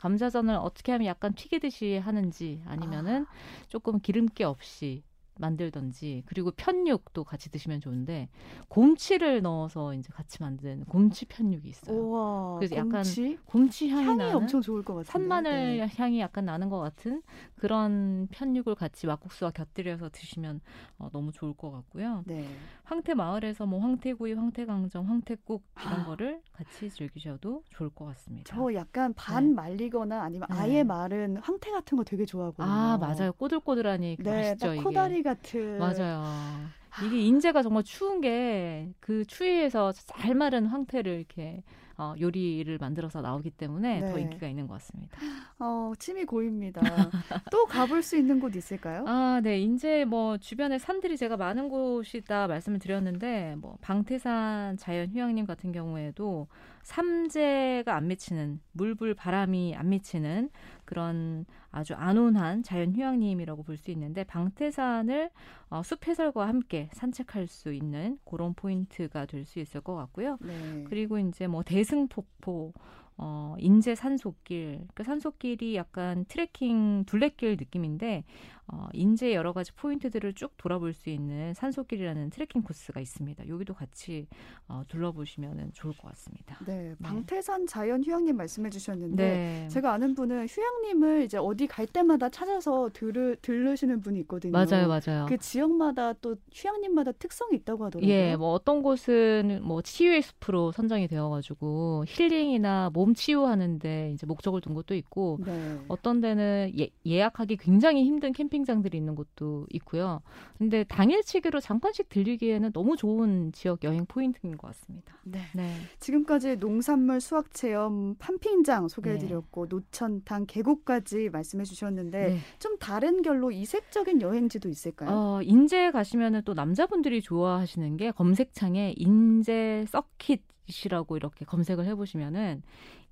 감자전을 0.00 0.54
어떻게 0.54 0.92
하면 0.92 1.06
약간 1.06 1.34
튀기듯이 1.34 1.98
하는지 1.98 2.62
아니면은 2.66 3.26
조금 3.68 4.00
기름기 4.00 4.44
없이 4.44 5.02
만들던지 5.38 6.22
그리고 6.26 6.50
편육도 6.50 7.24
같이 7.24 7.50
드시면 7.50 7.80
좋은데 7.80 8.28
곰치를 8.68 9.42
넣어서 9.42 9.94
이제 9.94 10.10
같이 10.12 10.42
만든 10.42 10.84
곰치 10.84 11.24
편육이 11.26 11.68
있어요. 11.68 11.96
우와. 11.96 12.56
그래서 12.58 12.76
약간 12.76 12.90
곰치? 12.90 13.38
곰치 13.46 13.88
향이, 13.88 14.06
향이 14.06 14.18
나는 14.18 14.36
엄청 14.36 14.60
좋을 14.60 14.82
것 14.82 14.94
같은데. 14.94 15.12
산마늘 15.12 15.78
네. 15.78 15.88
향이 15.96 16.20
약간 16.20 16.44
나는 16.44 16.68
것 16.68 16.78
같은 16.78 17.22
그런 17.56 18.26
편육을 18.30 18.74
같이 18.74 19.06
막국수와 19.06 19.50
곁들여서 19.52 20.10
드시면 20.10 20.60
어, 20.98 21.08
너무 21.12 21.32
좋을 21.32 21.54
것 21.54 21.70
같고요. 21.70 22.22
네. 22.26 22.46
황태 22.84 23.14
마을에서 23.14 23.66
뭐 23.66 23.80
황태구이, 23.80 24.32
황태강정, 24.32 25.08
황태국 25.08 25.62
이런 25.84 26.00
아. 26.00 26.04
거를 26.04 26.40
같이 26.52 26.90
즐기셔도 26.90 27.62
좋을 27.70 27.90
것 27.90 28.06
같습니다. 28.06 28.54
저 28.56 28.72
약간 28.74 29.12
반 29.14 29.48
네. 29.50 29.54
말리거나 29.54 30.22
아니면 30.22 30.48
네. 30.50 30.56
아예 30.56 30.82
마른 30.82 31.36
황태 31.38 31.70
같은 31.70 31.96
거 31.96 32.04
되게 32.04 32.24
좋아하거든요. 32.24 32.66
아 32.66 32.98
맞아요, 32.98 33.32
꼬들꼬들하니 33.32 34.16
그 34.16 34.22
네, 34.22 34.30
맛있죠 34.30 34.66
딱 34.66 34.74
이게. 34.74 34.82
코다리 34.84 35.22
같은. 35.32 35.78
맞아요. 35.78 36.70
이게 37.00 37.20
인제가 37.20 37.62
정말 37.62 37.84
추운 37.84 38.20
게 38.20 38.92
그 39.00 39.24
추위에서 39.24 39.92
잘 39.92 40.34
마른 40.34 40.66
황태를 40.66 41.12
이렇게 41.18 41.62
어, 41.96 42.14
요리를 42.20 42.76
만들어서 42.78 43.20
나오기 43.20 43.50
때문에 43.50 44.02
더 44.04 44.16
네. 44.16 44.22
인기가 44.22 44.46
있는 44.48 44.66
것 44.66 44.74
같습니다. 44.74 45.18
어, 45.58 45.92
침이 45.98 46.24
고입니다. 46.24 47.10
또 47.50 47.66
가볼 47.66 48.02
수 48.02 48.16
있는 48.16 48.38
곳 48.38 48.54
있을까요? 48.54 49.04
아, 49.08 49.40
네. 49.42 49.58
인제 49.60 50.04
뭐 50.04 50.38
주변에 50.38 50.78
산들이 50.78 51.16
제가 51.16 51.36
많은 51.36 51.68
곳이다 51.68 52.46
말씀을 52.46 52.78
드렸는데 52.78 53.56
뭐 53.58 53.76
방태산 53.80 54.76
자연휴양림 54.76 55.46
같은 55.46 55.72
경우에도 55.72 56.46
삼재가 56.84 57.94
안 57.96 58.06
미치는 58.08 58.60
물불 58.72 59.14
바람이 59.14 59.74
안 59.76 59.88
미치는 59.88 60.50
그런 60.84 61.44
아주 61.78 61.94
안온한 61.94 62.62
자연휴양림이라고 62.62 63.62
볼 63.62 63.76
수 63.78 63.90
있는데 63.92 64.24
방태산을 64.24 65.30
어, 65.70 65.82
숲 65.84 66.06
해설과 66.08 66.48
함께 66.48 66.88
산책할 66.92 67.46
수 67.46 67.72
있는 67.72 68.18
그런 68.24 68.54
포인트가 68.54 69.26
될 69.26 69.44
수 69.44 69.60
있을 69.60 69.80
것 69.80 69.94
같고요. 69.94 70.36
네. 70.40 70.84
그리고 70.88 71.18
이제 71.18 71.46
뭐 71.46 71.62
대승폭포, 71.62 72.72
어, 73.20 73.54
인제 73.58 73.94
산속길. 73.94 74.86
그 74.94 75.02
산속길이 75.04 75.74
약간 75.76 76.24
트레킹 76.26 77.04
둘레길 77.06 77.56
느낌인데, 77.58 78.24
어, 78.70 78.86
인제 78.92 79.32
여러 79.34 79.52
가지 79.52 79.72
포인트들을 79.72 80.34
쭉 80.34 80.52
돌아볼 80.58 80.92
수 80.92 81.08
있는 81.08 81.54
산속길이라는 81.54 82.30
트레킹 82.30 82.62
코스가 82.62 83.00
있습니다. 83.00 83.48
여기도 83.48 83.72
같이 83.74 84.26
어, 84.68 84.82
둘러보시면 84.88 85.70
좋을 85.72 85.96
것 85.96 86.08
같습니다. 86.08 86.58
네, 86.66 86.94
방태산 87.02 87.66
자연 87.66 88.04
휴양림 88.04 88.36
말씀해 88.36 88.68
주셨는데 88.70 89.16
네. 89.16 89.68
제가 89.68 89.92
아는 89.94 90.14
분은 90.14 90.46
휴양림을 90.48 91.22
이제 91.22 91.38
어디 91.38 91.66
갈 91.68 91.86
때마다 91.86 92.28
찾아서 92.28 92.90
들으, 92.92 93.36
들르시는 93.40 94.00
분이 94.00 94.20
있거든요. 94.20 94.52
맞아요, 94.52 94.88
맞아요. 94.88 95.26
그 95.28 95.38
지역마다 95.38 96.12
또 96.14 96.36
휴양림마다 96.52 97.12
특성이 97.12 97.56
있다고 97.56 97.84
하더라고요. 97.86 98.12
예, 98.12 98.36
뭐 98.36 98.52
어떤 98.52 98.82
곳은 98.82 99.60
뭐 99.62 99.82
치유의 99.82 100.22
숲으로 100.22 100.72
선정이 100.72 101.08
되어가지고 101.08 102.04
힐링이나 102.06 102.90
몸 102.92 103.14
치유하는데 103.14 104.12
이제 104.14 104.26
목적을 104.26 104.60
둔 104.60 104.74
곳도 104.74 104.94
있고 104.94 105.38
네. 105.44 105.78
어떤 105.88 106.20
데는 106.20 106.72
예, 106.78 106.88
예약하기 107.06 107.56
굉장히 107.58 108.04
힘든 108.04 108.32
캠핑장들이 108.32 108.96
있는 108.96 109.14
곳도 109.14 109.66
있고요. 109.70 110.20
근데 110.58 110.84
당일치기로 110.84 111.60
잠깐씩 111.60 112.08
들리기에는 112.08 112.72
너무 112.72 112.96
좋은 112.96 113.52
지역 113.52 113.84
여행 113.84 114.04
포인트인 114.06 114.56
것 114.56 114.68
같습니다. 114.68 115.14
네. 115.22 115.40
네. 115.54 115.74
지금까지 116.00 116.56
농산물 116.56 117.20
수확 117.20 117.52
체험 117.52 118.16
판핑장 118.18 118.88
소개해드렸고 118.88 119.66
노천탕 119.66 120.46
계곡까지 120.46 121.30
말씀 121.30 121.47
해 121.60 121.64
주셨는데 121.64 122.28
네. 122.28 122.38
좀 122.58 122.76
다른 122.78 123.22
결로 123.22 123.50
이색적인 123.50 124.20
여행지도 124.20 124.68
있을까요? 124.68 125.10
어, 125.10 125.40
인제 125.42 125.90
가시면은 125.90 126.42
또 126.44 126.54
남자분들이 126.54 127.22
좋아하시는 127.22 127.96
게 127.96 128.10
검색창에 128.10 128.94
인제 128.96 129.86
서킷 129.88 130.42
이라고 130.84 131.16
이렇게 131.16 131.46
검색을 131.46 131.86
해보시면은 131.86 132.62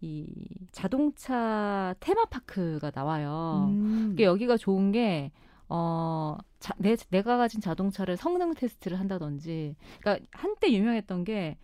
이 0.03 0.27
자동차 0.73 1.95
테마파크가 2.01 2.93
나와요. 2.95 3.71
음. 3.71 4.11
이게 4.13 4.25
여기가 4.25 4.59
좋은 4.59 4.93
게 4.93 5.33
어, 5.69 6.37
자, 6.61 6.75
내, 6.79 6.97
내가 7.11 7.37
가진 7.37 7.61
자동차를 7.61 8.17
성능 8.17 8.55
테스트를 8.55 9.01
한다든지, 9.01 9.75
그러니까 10.01 10.25
한때 10.31 10.73
유명했던 10.73 11.25
게, 11.25 11.57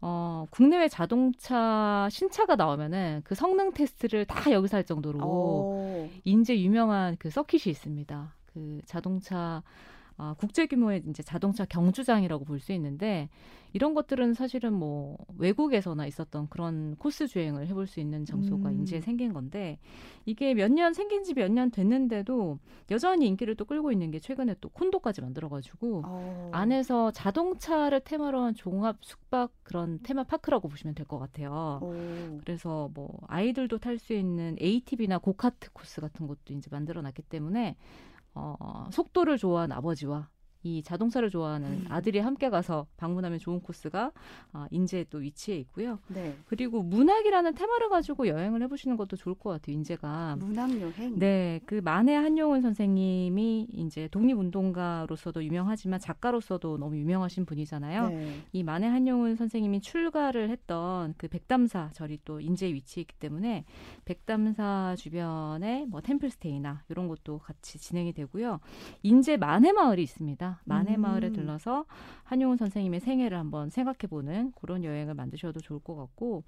어, 0.00 0.46
국내외 0.50 0.88
자동차 0.88 2.08
신차가 2.10 2.56
나오면은 2.56 3.22
그 3.24 3.34
성능 3.34 3.72
테스트를 3.72 4.24
다 4.26 4.52
여기서 4.52 4.76
할 4.76 4.84
정도로 4.84 5.18
어. 5.22 6.10
인제 6.24 6.60
유명한 6.60 7.16
그 7.18 7.30
서킷이 7.30 7.70
있습니다. 7.70 8.34
그 8.52 8.80
자동차 8.86 9.62
아, 10.20 10.34
국제 10.36 10.66
규모의 10.66 11.04
이제 11.08 11.22
자동차 11.22 11.64
경주장이라고 11.64 12.44
볼 12.44 12.58
수 12.58 12.72
있는데 12.72 13.28
이런 13.72 13.94
것들은 13.94 14.34
사실은 14.34 14.72
뭐 14.72 15.16
외국에서나 15.36 16.06
있었던 16.06 16.48
그런 16.48 16.96
코스 16.96 17.28
주행을 17.28 17.68
해볼 17.68 17.86
수 17.86 18.00
있는 18.00 18.24
장소가 18.24 18.70
음. 18.70 18.80
인제 18.80 19.00
생긴 19.00 19.32
건데 19.32 19.78
이게 20.26 20.54
몇 20.54 20.72
년 20.72 20.92
생긴 20.94 21.22
지 21.22 21.34
몇 21.34 21.50
년 21.52 21.70
됐는데도 21.70 22.58
여전히 22.90 23.28
인기를 23.28 23.54
또 23.56 23.64
끌고 23.64 23.92
있는 23.92 24.10
게 24.10 24.18
최근에 24.18 24.56
또 24.60 24.70
콘도까지 24.70 25.20
만들어가지고 25.20 26.02
어. 26.04 26.50
안에서 26.52 27.12
자동차를 27.12 28.00
테마로 28.00 28.40
한 28.40 28.54
종합 28.54 28.96
숙박 29.04 29.52
그런 29.62 30.00
테마 30.02 30.24
파크라고 30.24 30.68
보시면 30.68 30.94
될 30.96 31.06
것 31.06 31.18
같아요. 31.18 31.78
오. 31.82 32.38
그래서 32.40 32.90
뭐 32.94 33.20
아이들도 33.28 33.78
탈 33.78 33.98
수 33.98 34.14
있는 34.14 34.56
ATV나 34.60 35.18
고카트 35.18 35.72
코스 35.72 36.00
같은 36.00 36.26
것도 36.26 36.54
이제 36.54 36.68
만들어 36.72 37.02
놨기 37.02 37.22
때문에 37.22 37.76
어, 38.34 38.88
속도를 38.92 39.38
좋아하는 39.38 39.76
아버지와 39.76 40.28
이 40.62 40.82
자동차를 40.82 41.30
좋아하는 41.30 41.68
음. 41.68 41.84
아들이 41.88 42.18
함께 42.18 42.50
가서 42.50 42.86
방문하면 42.96 43.38
좋은 43.38 43.60
코스가 43.60 44.12
아, 44.52 44.66
인제에 44.70 45.04
또 45.08 45.18
위치해 45.18 45.58
있고요. 45.58 45.98
네. 46.08 46.36
그리고 46.46 46.82
문학이라는 46.82 47.54
테마를 47.54 47.88
가지고 47.88 48.26
여행을 48.26 48.62
해보시는 48.62 48.96
것도 48.96 49.16
좋을 49.16 49.36
것 49.36 49.50
같아요. 49.50 49.74
인제가. 49.76 50.36
문학 50.38 50.70
여행. 50.80 51.18
네, 51.18 51.60
그 51.64 51.76
만해 51.76 52.14
한용운 52.14 52.60
선생님이 52.60 53.68
이제 53.72 54.08
독립운동가로서도 54.08 55.44
유명하지만 55.44 56.00
작가로서도 56.00 56.78
너무 56.78 56.96
유명하신 56.96 57.46
분이잖아요. 57.46 58.08
네. 58.08 58.42
이 58.52 58.62
만해 58.62 58.88
한용운 58.88 59.36
선생님이 59.36 59.80
출가를 59.80 60.50
했던 60.50 61.14
그 61.16 61.28
백담사 61.28 61.90
절이 61.92 62.18
또 62.24 62.40
인제에 62.40 62.72
위치해 62.72 63.02
있기 63.02 63.14
때문에 63.16 63.64
백담사 64.04 64.96
주변에 64.98 65.86
뭐 65.86 66.00
템플스테이나 66.00 66.82
이런 66.88 67.06
것도 67.08 67.38
같이 67.38 67.78
진행이 67.78 68.12
되고요. 68.12 68.60
인제 69.02 69.36
만해 69.36 69.72
마을이 69.72 70.02
있습니다. 70.02 70.57
만해 70.64 70.96
음. 70.96 71.02
마을에 71.02 71.30
들러서 71.30 71.84
한용운 72.24 72.56
선생님의 72.56 73.00
생애를 73.00 73.38
한번 73.38 73.70
생각해보는 73.70 74.52
그런 74.60 74.84
여행을 74.84 75.14
만드셔도 75.14 75.60
좋을 75.60 75.80
것 75.80 75.96
같고 75.96 76.44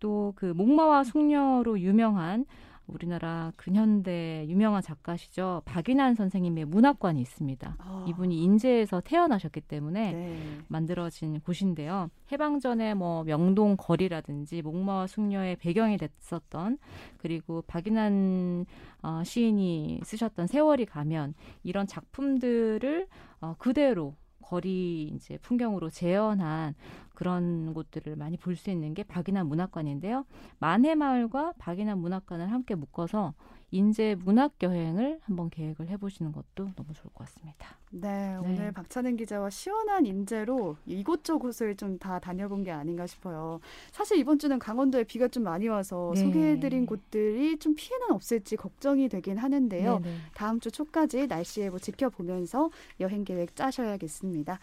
또 0.00 0.32
그 0.36 0.46
목마와 0.46 1.04
숙녀로 1.04 1.80
유명한 1.80 2.44
우리나라 2.86 3.52
근현대 3.56 4.46
유명한 4.48 4.82
작가시죠. 4.82 5.62
박인환 5.64 6.14
선생님의 6.14 6.64
문학관이 6.66 7.20
있습니다. 7.20 7.76
아. 7.78 8.06
이분이 8.08 8.42
인제에서 8.42 9.00
태어나셨기 9.00 9.60
때문에 9.62 10.12
네. 10.12 10.58
만들어진 10.68 11.40
곳인데요. 11.40 12.10
해방 12.30 12.60
전에 12.60 12.94
뭐 12.94 13.24
명동 13.24 13.76
거리라든지 13.76 14.62
목마와 14.62 15.06
숙녀의 15.06 15.56
배경이 15.56 15.96
됐었던 15.96 16.78
그리고 17.18 17.62
박인환 17.66 18.66
어, 19.02 19.22
시인이 19.24 20.00
쓰셨던 20.04 20.46
세월이 20.46 20.86
가면 20.86 21.34
이런 21.62 21.86
작품들을 21.86 23.06
어, 23.40 23.54
그대로 23.58 24.14
거리 24.42 25.04
이제 25.14 25.38
풍경으로 25.38 25.88
재현한 25.90 26.74
그런 27.14 27.72
곳들을 27.74 28.16
많이 28.16 28.36
볼 28.36 28.56
수 28.56 28.70
있는 28.70 28.94
게 28.94 29.02
박인환 29.02 29.46
문학관인데요. 29.46 30.26
만해마을과 30.58 31.54
박인환 31.58 31.98
문학관을 31.98 32.52
함께 32.52 32.74
묶어서 32.74 33.34
인제 33.72 34.16
문학 34.22 34.52
여행을 34.62 35.18
한번 35.22 35.48
계획을 35.48 35.88
해보시는 35.88 36.30
것도 36.32 36.70
너무 36.76 36.92
좋을 36.92 37.10
것 37.14 37.24
같습니다. 37.24 37.78
네, 37.90 38.32
네. 38.32 38.36
오늘 38.36 38.70
박찬은 38.72 39.16
기자와 39.16 39.48
시원한 39.50 40.04
인재로 40.06 40.76
이곳저곳을 40.86 41.74
좀 41.76 41.98
다 41.98 42.18
다녀본 42.18 42.64
게 42.64 42.70
아닌가 42.70 43.06
싶어요. 43.06 43.60
사실 43.92 44.18
이번 44.18 44.38
주는 44.38 44.58
강원도에 44.58 45.04
비가 45.04 45.28
좀 45.28 45.44
많이 45.44 45.68
와서 45.68 46.12
네. 46.14 46.20
소개해드린 46.22 46.84
곳들이 46.86 47.58
좀 47.58 47.74
피해는 47.74 48.10
없을지 48.12 48.56
걱정이 48.56 49.08
되긴 49.08 49.38
하는데요. 49.38 50.00
네네. 50.00 50.16
다음 50.34 50.60
주 50.60 50.70
초까지 50.70 51.26
날씨 51.28 51.60
예보 51.62 51.78
지켜보면서 51.78 52.70
여행 53.00 53.24
계획 53.24 53.54
짜셔야겠습니다. 53.56 54.58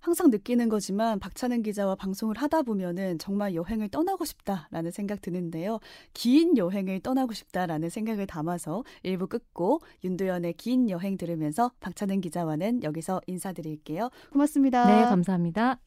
항상 0.00 0.30
느끼는 0.30 0.68
거지만 0.68 1.18
박찬은 1.18 1.62
기자와 1.62 1.94
방송을 1.94 2.36
하다 2.38 2.62
보면은 2.62 3.18
정말 3.18 3.54
여행을 3.54 3.88
떠나고 3.88 4.24
싶다라는 4.24 4.90
생각 4.90 5.20
드는데요. 5.20 5.78
긴 6.14 6.56
여행을 6.56 7.00
떠나고 7.00 7.32
싶다라는 7.32 7.90
생각을 7.90 8.26
담아서 8.26 8.84
일부 9.02 9.26
끝고 9.26 9.80
윤도현의 10.04 10.54
긴 10.54 10.88
여행 10.90 11.16
들으면서 11.16 11.72
박찬은 11.80 12.20
기자와는 12.20 12.82
여기서 12.82 13.20
인사드릴게요. 13.26 14.10
고맙습니다. 14.32 14.86
네, 14.86 15.04
감사합니다. 15.04 15.80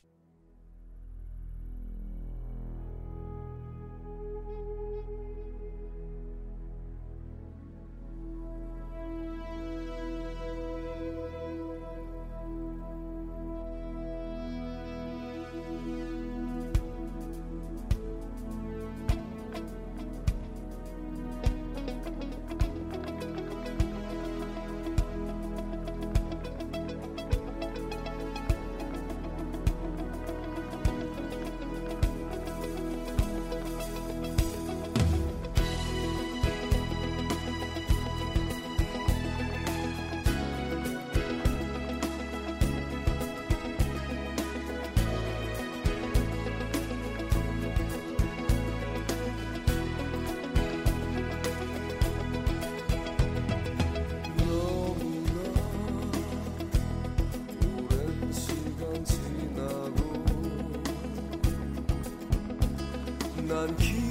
You. 63.67 64.02